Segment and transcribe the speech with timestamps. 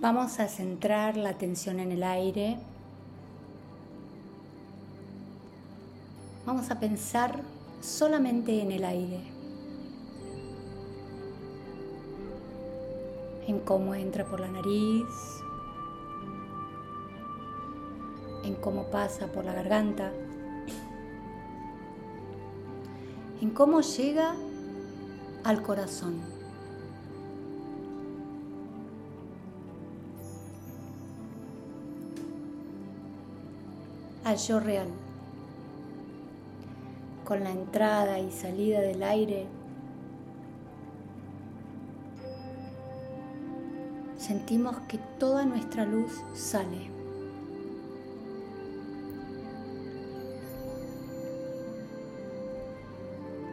[0.00, 2.56] Vamos a centrar la atención en el aire.
[6.46, 7.42] Vamos a pensar
[7.82, 9.20] solamente en el aire.
[13.46, 15.04] En cómo entra por la nariz,
[18.42, 20.12] en cómo pasa por la garganta,
[23.42, 24.34] en cómo llega
[25.44, 26.39] al corazón.
[34.34, 34.88] Yo real.
[37.24, 39.46] Con la entrada y salida del aire,
[44.16, 46.90] sentimos que toda nuestra luz sale.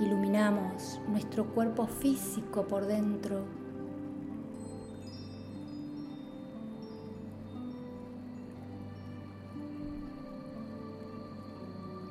[0.00, 3.44] Iluminamos nuestro cuerpo físico por dentro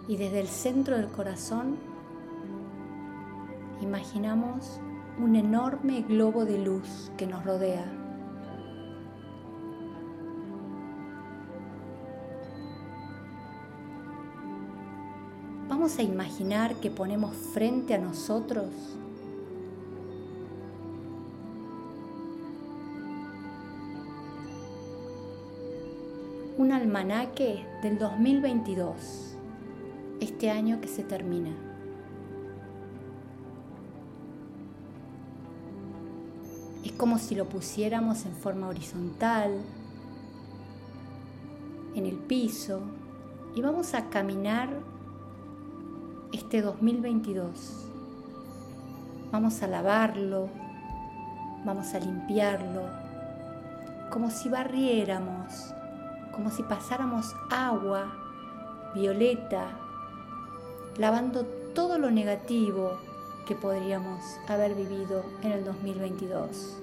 [0.07, 1.75] y desde el centro del corazón
[3.81, 4.79] imaginamos
[5.19, 7.85] un enorme globo de luz que nos rodea.
[15.67, 18.67] Vamos a imaginar que ponemos frente a nosotros
[26.57, 29.36] un almanaque del 2022
[30.19, 31.55] este año que se termina.
[36.83, 39.51] Es como si lo pusiéramos en forma horizontal,
[41.95, 42.81] en el piso,
[43.55, 44.69] y vamos a caminar
[46.31, 47.89] este 2022.
[49.31, 50.49] Vamos a lavarlo,
[51.65, 52.83] vamos a limpiarlo,
[54.11, 55.73] como si barriéramos,
[56.31, 58.13] como si pasáramos agua
[58.95, 59.86] violeta
[60.97, 62.97] lavando todo lo negativo
[63.45, 66.79] que podríamos haber vivido en el 2022.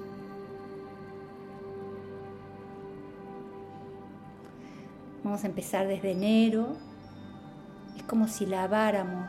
[5.24, 6.76] Vamos a empezar desde enero.
[7.96, 9.28] Es como si laváramos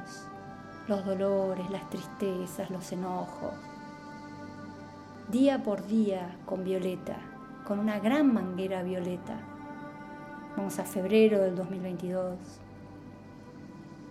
[0.87, 3.53] los dolores, las tristezas, los enojos.
[5.31, 7.17] Día por día con violeta,
[7.65, 9.39] con una gran manguera violeta.
[10.55, 12.61] Vamos a febrero del 2022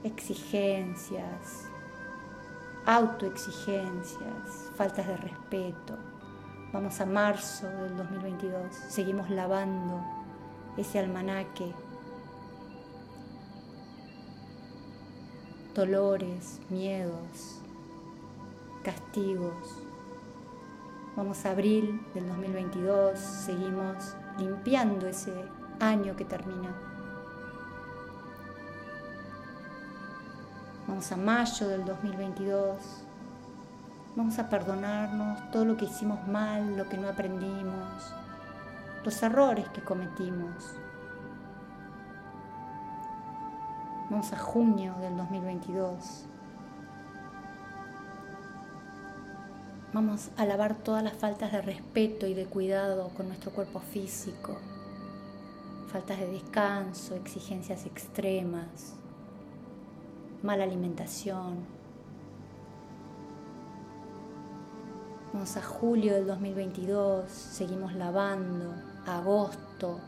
[0.04, 1.66] exigencias,
[2.84, 5.96] autoexigencias, faltas de respeto.
[6.72, 10.04] Vamos a marzo del 2022, seguimos lavando
[10.76, 11.72] ese almanaque.
[15.74, 17.60] Dolores, miedos,
[18.82, 19.82] castigos.
[21.16, 25.32] Vamos a abril del 2022, seguimos limpiando ese
[25.80, 26.93] año que termina.
[30.86, 32.76] Vamos a mayo del 2022.
[34.16, 38.14] Vamos a perdonarnos todo lo que hicimos mal, lo que no aprendimos,
[39.02, 40.74] los errores que cometimos.
[44.10, 46.26] Vamos a junio del 2022.
[49.94, 54.58] Vamos a lavar todas las faltas de respeto y de cuidado con nuestro cuerpo físico,
[55.90, 58.96] faltas de descanso, exigencias extremas,
[60.44, 61.56] mala alimentación.
[65.32, 68.74] Vamos a julio del 2022, seguimos lavando,
[69.06, 69.98] agosto,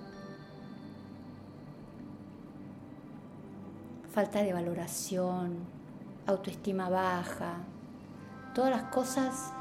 [4.12, 5.56] falta de valoración,
[6.26, 7.54] autoestima baja,
[8.54, 9.54] todas las cosas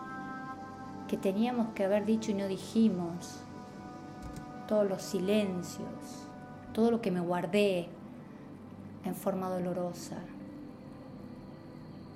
[1.08, 3.40] que teníamos que haber dicho y no dijimos,
[4.68, 6.28] todos los silencios,
[6.74, 7.88] todo lo que me guardé
[9.06, 10.18] en forma dolorosa.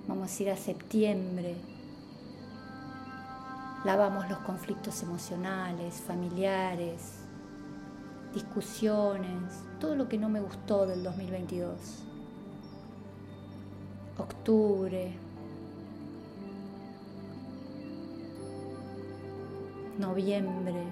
[0.09, 1.55] Vamos a ir a septiembre.
[3.85, 7.19] Lavamos los conflictos emocionales, familiares,
[8.33, 11.77] discusiones, todo lo que no me gustó del 2022.
[14.17, 15.13] Octubre.
[19.99, 20.83] Noviembre.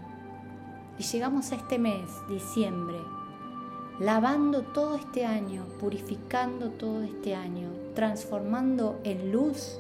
[1.00, 3.00] Y llegamos a este mes, diciembre
[4.00, 9.80] lavando todo este año, purificando todo este año, transformando en luz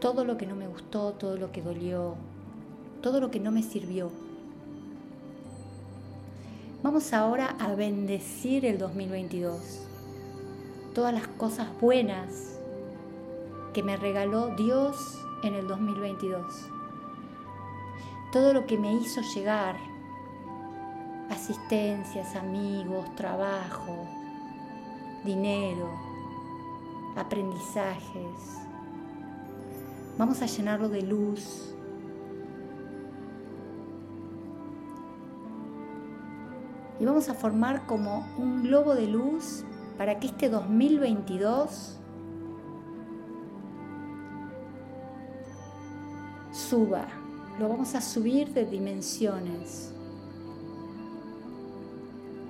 [0.00, 2.14] todo lo que no me gustó, todo lo que dolió,
[3.02, 4.10] todo lo que no me sirvió.
[6.82, 9.84] Vamos ahora a bendecir el 2022,
[10.94, 12.60] todas las cosas buenas
[13.74, 16.44] que me regaló Dios en el 2022.
[18.32, 19.76] todo lo que me hizo llegar,
[21.30, 24.06] asistencias, amigos, trabajo,
[25.24, 25.90] dinero,
[27.16, 28.58] aprendizajes.
[30.16, 31.74] Vamos a llenarlo de luz.
[37.00, 39.64] Y vamos a formar como un globo de luz
[39.96, 41.98] para que este 2022
[46.50, 47.06] suba.
[47.58, 49.94] Lo vamos a subir de dimensiones.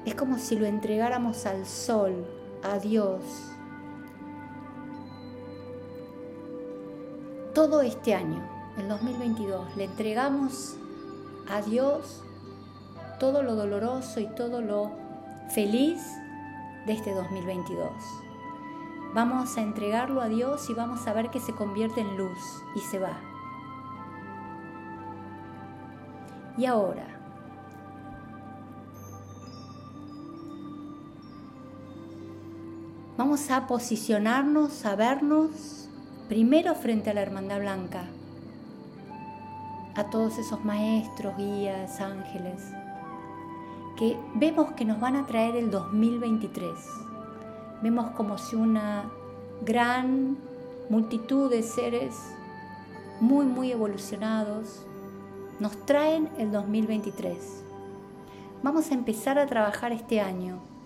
[0.08, 2.24] Es como si lo entregáramos al sol,
[2.62, 3.20] a Dios.
[7.54, 8.42] Todo este año,
[8.78, 10.76] el 2022, le entregamos
[11.50, 12.22] a Dios
[13.20, 14.92] todo lo doloroso y todo lo
[15.50, 16.00] feliz
[16.86, 17.90] de este 2022.
[19.12, 22.38] Vamos a entregarlo a Dios y vamos a ver que se convierte en luz
[22.74, 23.20] y se va.
[26.56, 27.17] Y ahora,
[33.18, 35.88] vamos a posicionarnos, a vernos
[36.28, 38.04] primero frente a la Hermandad Blanca,
[39.96, 42.62] a todos esos maestros, guías, ángeles,
[43.96, 46.70] que vemos que nos van a traer el 2023.
[47.82, 49.10] Vemos como si una
[49.62, 50.38] gran
[50.88, 52.14] multitud de seres
[53.20, 54.86] muy, muy evolucionados,
[55.58, 57.64] nos traen el 2023.
[58.62, 60.77] Vamos a empezar a trabajar este año.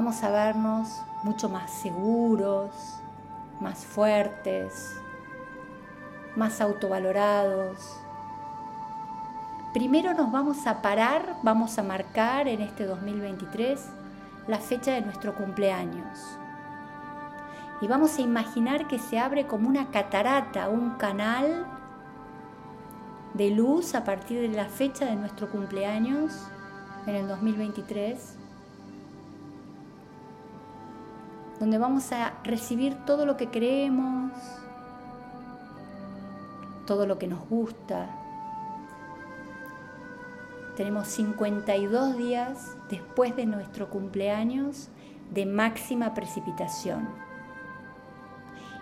[0.00, 2.70] Vamos a vernos mucho más seguros,
[3.60, 4.98] más fuertes,
[6.36, 8.00] más autovalorados.
[9.74, 13.78] Primero nos vamos a parar, vamos a marcar en este 2023
[14.46, 16.18] la fecha de nuestro cumpleaños
[17.82, 21.66] y vamos a imaginar que se abre como una catarata, un canal
[23.34, 26.48] de luz a partir de la fecha de nuestro cumpleaños
[27.06, 28.38] en el 2023,
[31.60, 34.32] donde vamos a recibir todo lo que creemos,
[36.86, 38.08] todo lo que nos gusta.
[40.74, 44.88] Tenemos 52 días después de nuestro cumpleaños
[45.30, 47.06] de máxima precipitación.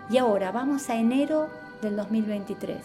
[0.09, 1.49] Y ahora vamos a enero
[1.81, 2.77] del 2023.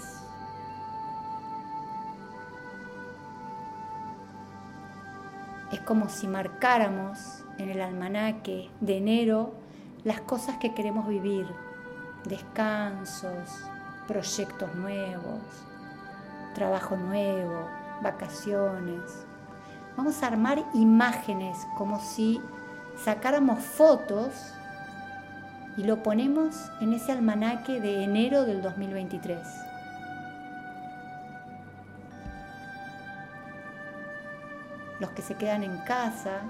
[5.70, 9.63] Es como si marcáramos en el almanaque de enero
[10.04, 11.46] las cosas que queremos vivir,
[12.24, 13.64] descansos,
[14.06, 15.40] proyectos nuevos,
[16.54, 17.68] trabajo nuevo,
[18.02, 19.26] vacaciones.
[19.96, 22.40] Vamos a armar imágenes como si
[23.02, 24.52] sacáramos fotos
[25.76, 29.38] y lo ponemos en ese almanaque de enero del 2023.
[35.00, 36.42] Los que se quedan en casa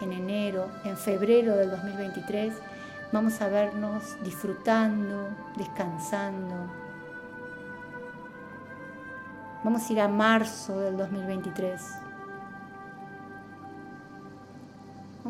[0.00, 2.54] en enero, en febrero del 2023,
[3.12, 6.54] vamos a vernos disfrutando, descansando.
[9.62, 11.80] Vamos a ir a marzo del 2023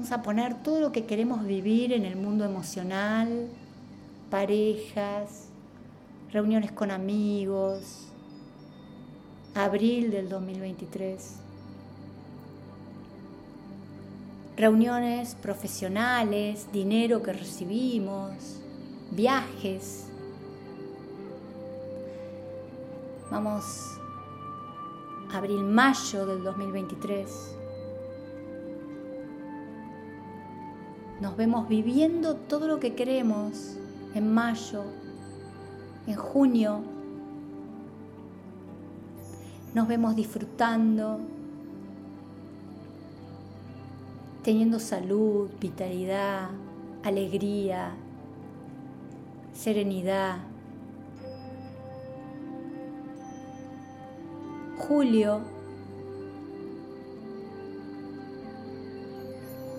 [0.01, 3.49] Vamos a poner todo lo que queremos vivir en el mundo emocional,
[4.31, 5.49] parejas,
[6.33, 8.07] reuniones con amigos,
[9.55, 11.50] abril del 2023.
[14.61, 18.61] Reuniones profesionales, dinero que recibimos,
[19.11, 20.05] viajes.
[23.31, 23.99] Vamos,
[25.33, 27.57] abril-mayo del 2023.
[31.23, 33.79] Nos vemos viviendo todo lo que queremos
[34.15, 34.85] en mayo,
[36.07, 36.83] en junio.
[39.73, 41.19] Nos vemos disfrutando,
[44.43, 46.51] teniendo salud, vitalidad,
[47.03, 47.93] alegría,
[49.53, 50.39] serenidad.
[54.79, 55.41] Julio,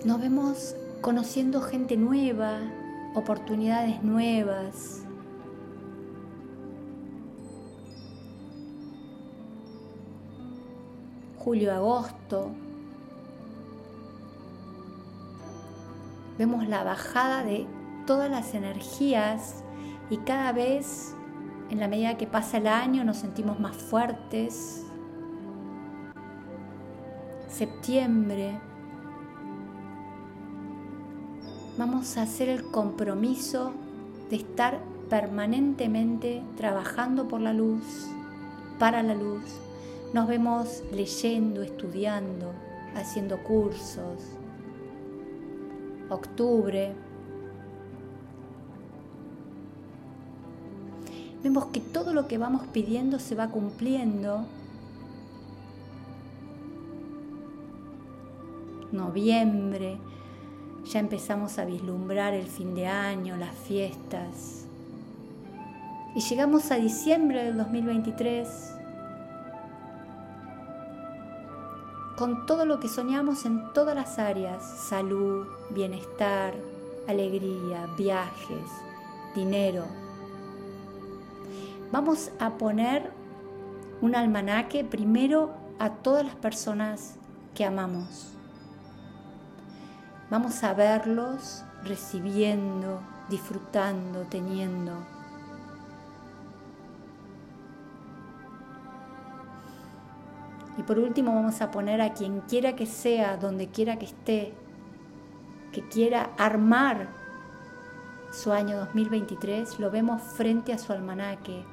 [0.04, 2.60] nos vemos conociendo gente nueva,
[3.14, 5.02] oportunidades nuevas.
[11.38, 12.71] Julio-agosto.
[16.38, 17.66] Vemos la bajada de
[18.06, 19.62] todas las energías
[20.10, 21.14] y cada vez,
[21.70, 24.86] en la medida que pasa el año, nos sentimos más fuertes.
[27.48, 28.58] Septiembre
[31.76, 33.72] vamos a hacer el compromiso
[34.30, 38.08] de estar permanentemente trabajando por la luz,
[38.78, 39.42] para la luz.
[40.12, 42.52] Nos vemos leyendo, estudiando,
[42.94, 44.41] haciendo cursos.
[46.14, 46.94] Octubre.
[51.42, 54.46] Vemos que todo lo que vamos pidiendo se va cumpliendo.
[58.92, 59.98] Noviembre,
[60.84, 64.66] ya empezamos a vislumbrar el fin de año, las fiestas.
[66.14, 68.81] Y llegamos a diciembre del 2023
[72.22, 76.54] con todo lo que soñamos en todas las áreas, salud, bienestar,
[77.08, 78.62] alegría, viajes,
[79.34, 79.86] dinero.
[81.90, 83.10] Vamos a poner
[84.00, 85.50] un almanaque primero
[85.80, 87.16] a todas las personas
[87.56, 88.28] que amamos.
[90.30, 93.00] Vamos a verlos recibiendo,
[93.30, 94.92] disfrutando, teniendo.
[100.78, 104.54] Y por último vamos a poner a quien quiera que sea, donde quiera que esté,
[105.72, 107.08] que quiera armar
[108.32, 111.64] su año 2023, lo vemos frente a su almanaque,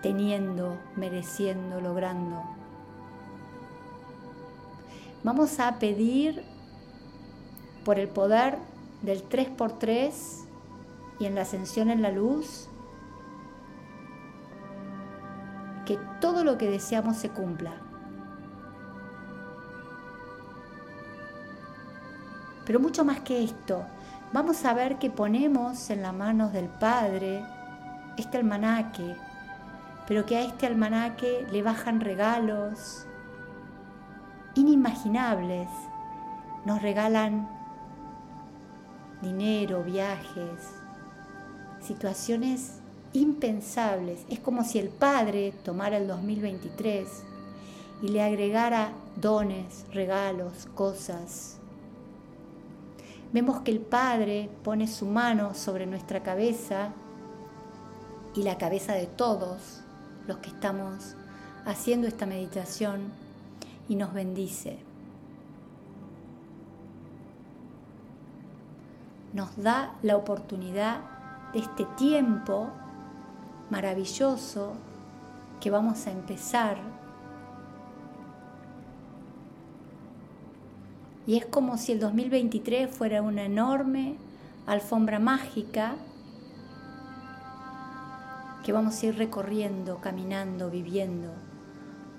[0.00, 2.42] teniendo, mereciendo, logrando.
[5.24, 6.44] Vamos a pedir
[7.84, 8.58] por el poder
[9.02, 10.12] del 3x3
[11.18, 12.68] y en la ascensión en la luz,
[15.86, 17.72] que todo lo que deseamos se cumpla.
[22.64, 23.84] Pero mucho más que esto,
[24.32, 27.44] vamos a ver que ponemos en las manos del Padre
[28.16, 29.16] este almanaque,
[30.06, 33.06] pero que a este almanaque le bajan regalos
[34.54, 35.68] inimaginables.
[36.64, 37.48] Nos regalan
[39.22, 40.74] dinero, viajes,
[41.80, 42.81] situaciones
[43.12, 44.20] impensables.
[44.28, 47.08] Es como si el Padre tomara el 2023
[48.02, 51.58] y le agregara dones, regalos, cosas.
[53.32, 56.90] Vemos que el Padre pone su mano sobre nuestra cabeza
[58.34, 59.80] y la cabeza de todos
[60.26, 61.16] los que estamos
[61.64, 63.12] haciendo esta meditación
[63.88, 64.78] y nos bendice.
[69.32, 71.00] nos da la oportunidad
[71.52, 72.70] de este tiempo
[73.72, 74.74] maravilloso
[75.58, 76.76] que vamos a empezar.
[81.26, 84.16] Y es como si el 2023 fuera una enorme
[84.66, 85.94] alfombra mágica
[88.62, 91.32] que vamos a ir recorriendo, caminando, viviendo,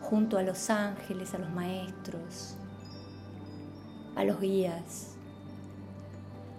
[0.01, 2.55] junto a los ángeles, a los maestros,
[4.15, 5.17] a los guías.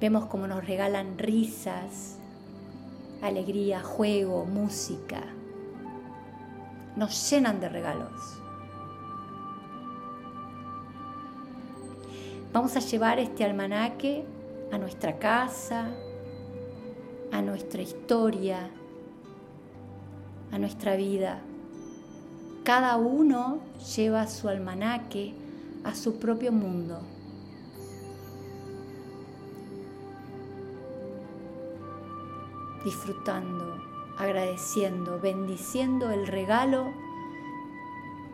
[0.00, 2.20] Vemos cómo nos regalan risas,
[3.26, 5.22] alegría, juego, música.
[6.96, 8.40] Nos llenan de regalos.
[12.52, 14.24] Vamos a llevar este almanaque
[14.70, 15.88] a nuestra casa,
[17.32, 18.70] a nuestra historia,
[20.52, 21.40] a nuestra vida.
[22.62, 23.58] Cada uno
[23.96, 25.34] lleva su almanaque
[25.82, 27.13] a su propio mundo.
[32.84, 33.82] Disfrutando,
[34.18, 36.92] agradeciendo, bendiciendo el regalo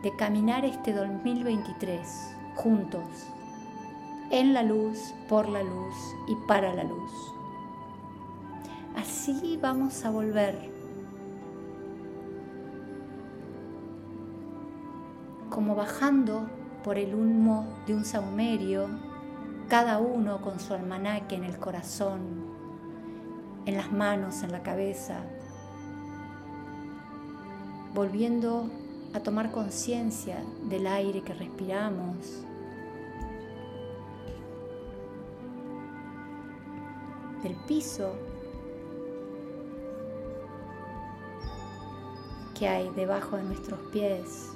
[0.03, 3.03] de caminar este 2023 juntos,
[4.29, 5.95] en la luz, por la luz
[6.27, 7.11] y para la luz.
[8.95, 10.71] Así vamos a volver
[15.49, 16.49] como bajando
[16.83, 18.87] por el humo de un saumerio,
[19.67, 22.50] cada uno con su almanaque en el corazón,
[23.65, 25.19] en las manos, en la cabeza,
[27.93, 28.69] volviendo
[29.13, 32.45] a tomar conciencia del aire que respiramos,
[37.43, 38.13] del piso
[42.57, 44.49] que hay debajo de nuestros pies.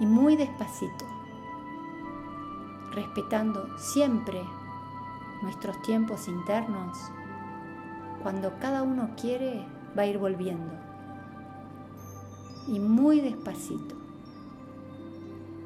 [0.00, 1.17] Y muy despacito
[2.98, 4.42] respetando siempre
[5.42, 6.98] nuestros tiempos internos,
[8.24, 9.64] cuando cada uno quiere
[9.96, 10.72] va a ir volviendo.
[12.66, 13.94] Y muy despacito.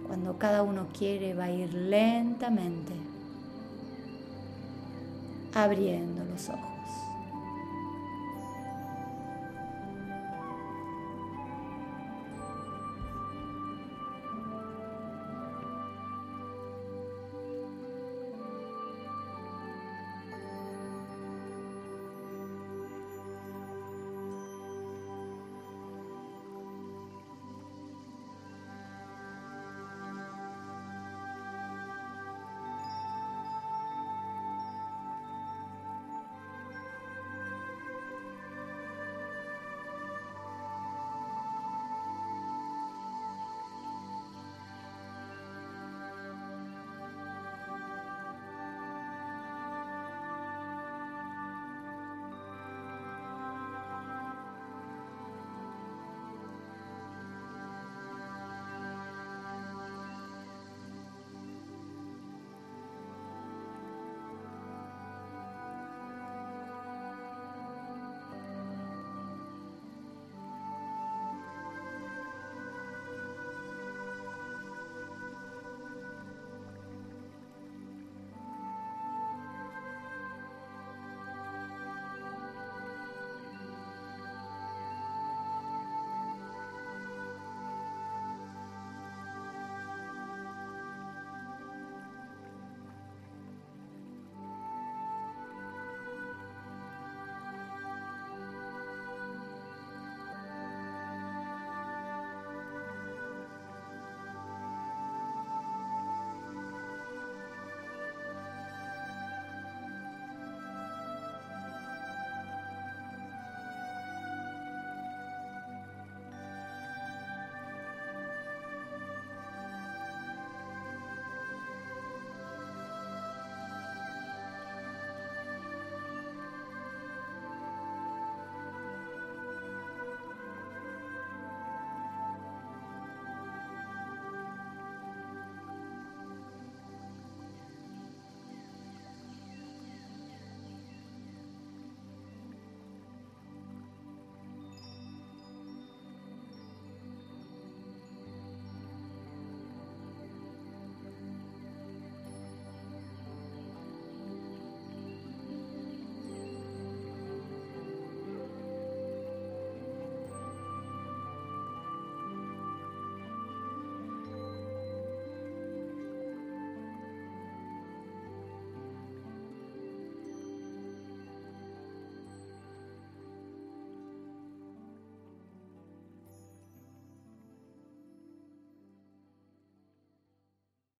[0.06, 2.92] Cuando cada uno quiere va a ir lentamente
[5.54, 6.71] abriendo los ojos.